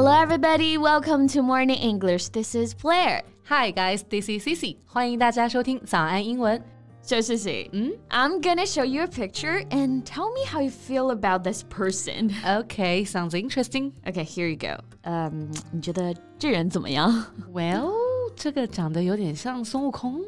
[0.00, 0.78] Hello, everybody.
[0.78, 2.28] Welcome to Morning English.
[2.30, 3.22] This is Blair.
[3.44, 4.04] Hi, guys.
[4.08, 4.76] This is Cici.
[4.86, 6.62] 欢迎大家收听早安英文。
[7.02, 7.70] So, Cici,
[8.08, 12.32] I'm gonna show you a picture and tell me how you feel about this person.
[12.44, 13.92] Okay, sounds interesting.
[14.04, 14.82] Okay, here you go.
[15.02, 17.26] 嗯、你觉得这人怎么样？
[17.52, 17.92] Well，
[18.34, 20.20] 这个长得有点像孙悟空。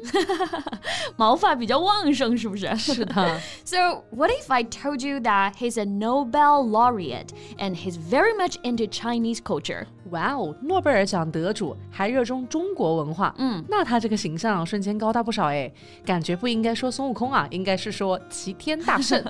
[1.15, 2.75] 毛发比较旺盛，是不是？
[2.75, 3.39] 是的。
[3.65, 8.55] So, what if I told you that he's a Nobel laureate and he's very much
[8.63, 9.85] into Chinese culture?
[10.11, 15.71] 哇哦，诺贝尔奖得主还热衷中国文化，嗯，那他这个形象瞬间高大不少哎，
[16.03, 19.23] 感觉不应该说孙悟空啊，应该是说齐天大圣。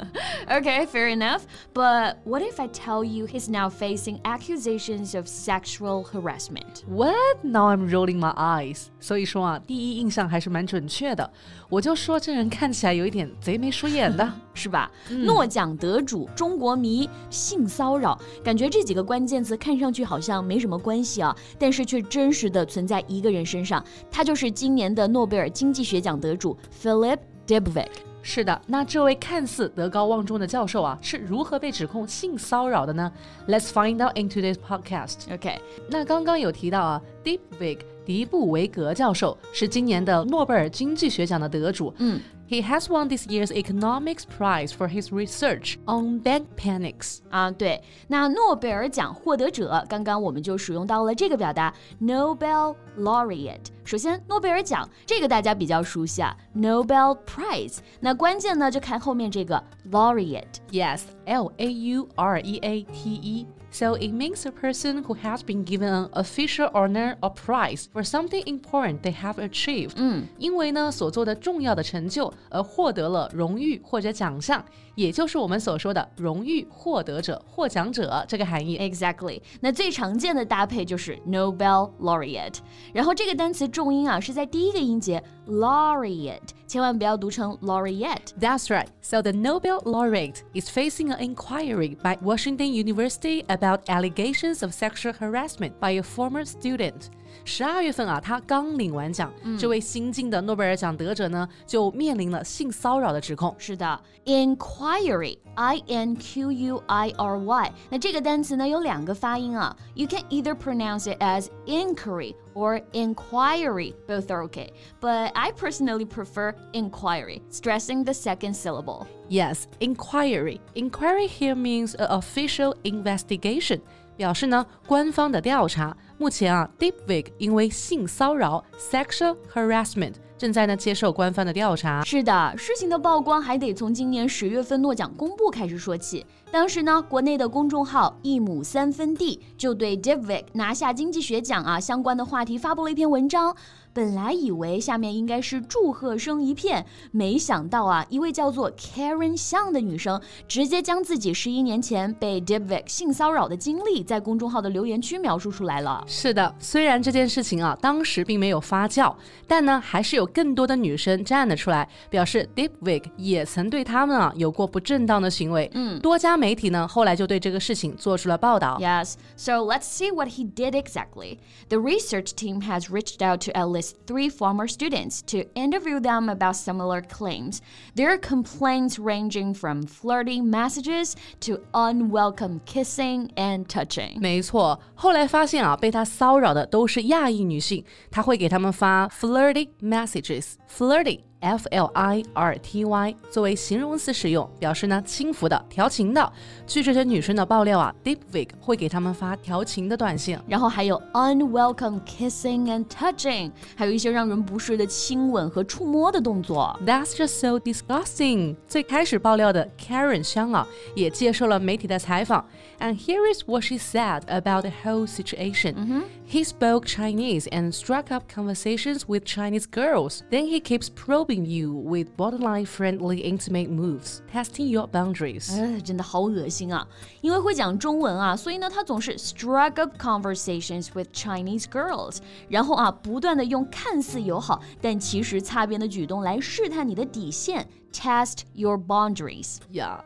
[0.47, 1.41] Okay, fair enough.
[1.73, 6.85] But what if I tell you he's now facing accusations of sexual harassment?
[6.87, 7.43] What?
[7.43, 8.62] Now I'm rolling my eyes.
[9.00, 11.28] 所以说啊，第一印象还是蛮准确的。
[11.68, 14.32] 我就说这人看起来有一点贼眉鼠眼的。
[14.56, 14.88] 是吧？
[15.10, 27.88] 诺奖得主、中国迷、性骚扰，感觉这几个关键词看上去好像没什么关系啊，但是却真实的存在一个人身上，他就是今年的诺贝尔经济学奖得主 Philip Dibvik。
[28.22, 33.10] 是的，那这位看似德高望重的教授啊，是如何被指控性骚扰的呢
[33.48, 35.34] ？Let's find out in today's podcast。
[35.34, 35.60] OK，
[35.90, 41.93] 那刚刚有提到啊，Dybvig 迪布维格教授是今年的诺贝尔经济学奖的得主。
[41.97, 47.19] 嗯，He has won this year's economics prize for his research on bank panics。
[47.29, 53.67] 啊，对，那诺贝尔奖获得者，刚刚我们就使用到了这个表达 Nobel laureate。
[53.83, 57.77] 首先，诺贝尔奖这个大家比较熟悉啊，Nobel Prize。
[57.99, 60.45] 那关键呢就看后面这个 laureate。
[60.71, 63.45] Yes, L A U R E A T E.
[63.73, 68.03] So it means a person who has been given an official honor or prize for
[68.03, 69.93] something important they have achieved.
[69.97, 78.77] 嗯，因为呢所做的重要的成就而获得了荣誉或者奖项，也就是我们所说的荣誉获得者、获奖者这个含义。
[78.79, 82.57] Exactly，那最常见的搭配就是 Nobel laureate，
[82.91, 86.39] 然后这个单词重音啊是在第一个音节 laureate，
[86.73, 88.33] 千万不要读成 laureate。
[88.39, 88.87] That's right.
[89.01, 95.13] So the Nobel laureate is facing an inquiry by Washington University about allegations of sexual
[95.13, 97.09] harassment by a former student.
[97.45, 103.55] 十二月份啊，他刚领完奖，这位新晋的诺贝尔奖得者呢，就面临了性骚扰的指控。
[103.57, 107.73] 是的，inquiry，i n q u i r y。
[107.89, 114.69] 那这个单词呢有两个发音啊，you can either pronounce it as inquiry or inquiry, both are okay.
[115.01, 119.07] But I personally prefer inquiry, stressing the second syllable.
[119.29, 120.59] Yes, inquiry.
[120.75, 123.81] Inquiry here means an official investigation.
[124.17, 125.95] 表示呢，官方的调查。
[126.16, 130.14] 目前啊，Deepvig 因为性骚扰 （sexual harassment）
[130.44, 132.04] 正在呢接受官方的调查。
[132.04, 136.26] 是的，事情的曝光还得从今年十月份诺奖公布开始说起。
[136.52, 143.56] 当时呢，国内的公众号一亩三分地就对 Debvik 拿下经济学奖啊相关的话题发布了一篇文章。
[143.94, 156.04] 本来以为下面应该是祝贺声一片，没想到啊，一位叫做 Karen 向的女生直接将自己十一年前被 Debvik 性骚扰的经历在公众号的留言区描述出来了。
[156.08, 159.14] 是的，虽然这件事情啊当时并没有发酵，
[159.46, 165.70] 但呢还是有更多的女生站了出来，表示 Dybvig 也曾对他们啊有过不正当的行为。
[165.72, 168.76] 嗯，多家媒体呢后来就对这个事情做出了报道。
[168.80, 171.38] Yes, so let's see what he did exactly.
[171.68, 176.28] The research team has reached out to at least three former students to interview them
[176.28, 177.58] about similar claims.
[177.94, 184.18] Their complaints ranging from flirty messages to unwelcome kissing and touching.
[184.18, 190.23] 没错，后来发现啊，被他骚扰的都是亚裔女性，他会给他们发 flirty message。
[190.24, 196.32] Messages。flirty f l i r t y 作为形容词使用，表示呢轻浮的、调情的。
[196.66, 200.38] 据这些女生的爆料啊，Dybvig 会给她们发调情的短信。
[200.48, 206.74] 然后还有 unwelcome kissing and touching，还有一些让人不适的亲吻和触摸的动作。
[206.86, 208.56] That's just so disgusting。
[208.66, 212.46] 最开始爆料的 Karen 香啊，也接受了媒体的采访。
[212.80, 215.74] And here is what she said about the whole situation.
[215.74, 216.02] Mm-hmm.
[216.26, 220.22] He spoke Chinese and struck up conversations with Chinese girls.
[220.30, 225.51] Then he keeps probing you with borderline friendly intimate moves, testing your boundaries.
[225.51, 226.87] 呃，真的好恶心啊！
[227.21, 232.17] 因为会讲中文啊，所以呢，他总是 struck up conversations with Chinese girls，
[232.47, 239.57] 然后啊，不断的用看似友好但其实擦边的举动来试探你的底线，test your boundaries。
[239.71, 240.01] Yeah.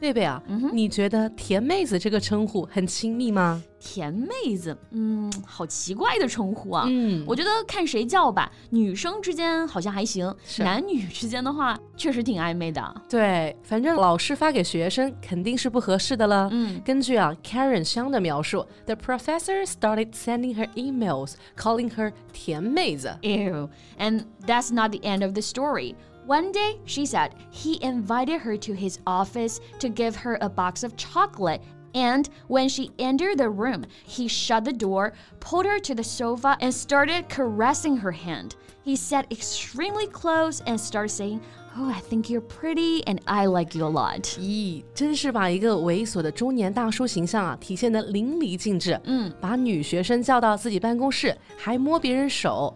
[0.00, 0.42] 贝贝啊，
[0.72, 3.62] 你觉得甜妹子这个称呼很亲密吗？
[3.78, 6.84] 甜妹子，嗯，好奇怪的称呼啊。
[6.88, 8.50] 嗯，我觉得看谁叫吧。
[8.70, 13.02] 女生之间好像还行，男女之间的话确实挺暧昧的。
[13.08, 16.48] 对，反正老师发给学生肯定是不合适的了。
[16.52, 23.16] 嗯，根据啊 Karen 香的描述，the professor started sending her emails calling her 甜妹子。
[23.22, 25.94] Ew，and that's not the end of the story.
[26.25, 30.83] One day, she said, he invited her to his office to give her a box
[30.83, 31.61] of chocolate.
[31.93, 36.57] And when she entered the room, he shut the door, pulled her to the sofa,
[36.59, 38.55] and started caressing her hand.
[38.83, 41.41] He sat extremely close and started saying,
[41.77, 44.21] Oh, I think you're pretty and I like you a lot.
[44.39, 48.99] 咦，真是把一个猥琐的中年大叔形象啊体现得淋漓尽致。
[49.03, 52.73] 嗯，把女学生叫到自己办公室，还摸别人手。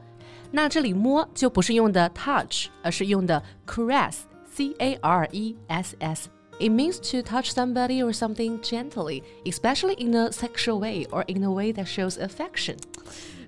[0.54, 9.24] 那这里摸就不是用的 touch，而是用的 caress，c a r e s s。It means to touch somebody or something gently,
[9.46, 12.76] especially in a sexual way or in a way that shows affection.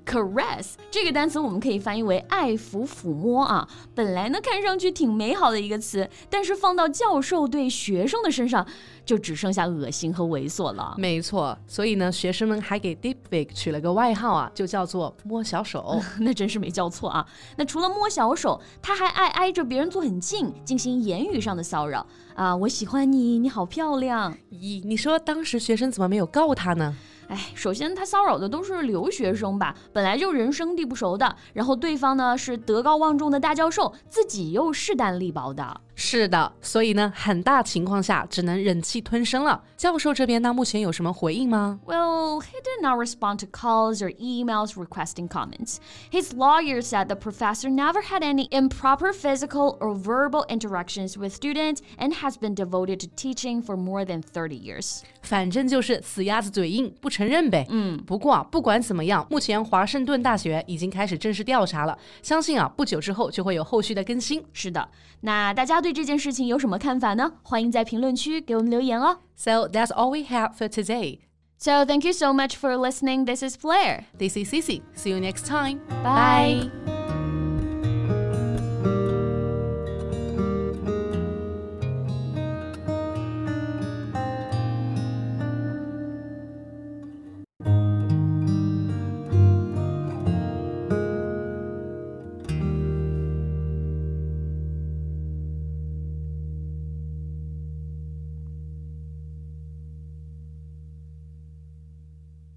[0.06, 3.68] Caress 这个单词我们可以翻译为爱抚、抚摸啊。
[3.94, 8.64] 本来呢看上去挺美好的一个词，但是放到教授对学生的身上，
[9.04, 10.94] 就只剩下恶心和猥琐了。
[10.96, 16.00] 没错，所以呢，学生们还给 Deepfake 取了个外号啊，就叫做摸小手。
[16.20, 17.26] 那真是没叫错啊。
[17.56, 22.06] 那除了摸小手，他还爱挨着别人坐很近，进行言语上的骚扰
[22.36, 22.54] 啊。
[22.54, 24.32] 我喜欢你，你好漂亮。
[24.52, 26.94] 咦，你说当时学生怎么没有告他呢？
[27.28, 35.81] 哎，首先他骚扰的都是留学生吧，本来就人生地不熟的，然后对方呢是德高望重的大教授，自己又势单力薄的。
[35.95, 39.61] 是的，所以呢，很大情况下只能忍气吞声了。
[39.77, 41.79] 教授这边呢，目前有什么回应吗？
[41.85, 45.77] Well, he did not respond to calls or emails requesting comments.
[46.11, 51.81] His lawyer said the professor never had any improper physical or verbal interactions with students
[51.97, 55.01] and has been devoted to teaching for more than 30 years.
[55.21, 57.67] 反正就是死鸭子嘴硬，不承认呗。
[57.69, 64.43] 嗯，不过啊，不管怎么样，目前华盛顿大学已经开始正式调查了，相信啊，不久之后就会有后续的更新。
[64.51, 64.89] 是的，
[65.21, 67.34] 那大家 对这件事情有什么看法呢？
[67.44, 69.20] 欢迎在评论区给我们留言哦。
[69.36, 71.20] So that's all we have for today.
[71.58, 73.24] So thank you so much for listening.
[73.24, 74.06] This is Blair.
[74.18, 74.82] This is Cici.
[74.96, 75.78] See you next time.
[76.02, 76.70] Bye.
[76.84, 76.95] Bye.